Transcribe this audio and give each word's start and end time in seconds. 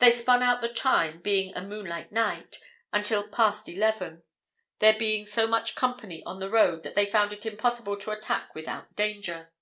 They 0.00 0.10
spun 0.10 0.42
out 0.42 0.62
the 0.62 0.68
time, 0.68 1.20
being 1.20 1.54
a 1.54 1.60
moonlight 1.62 2.10
night, 2.10 2.58
until 2.92 3.28
past 3.28 3.68
eleven, 3.68 4.24
there 4.80 4.98
being 4.98 5.26
so 5.26 5.46
much 5.46 5.76
company 5.76 6.24
on 6.24 6.40
the 6.40 6.50
road 6.50 6.82
that 6.82 6.96
they 6.96 7.06
found 7.06 7.32
it 7.32 7.46
impossible 7.46 7.96
to 7.98 8.10
attack 8.10 8.52
without 8.56 8.96
danger. 8.96 9.52